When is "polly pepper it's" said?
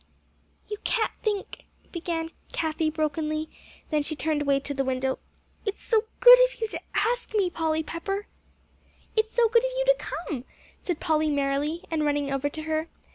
7.51-9.35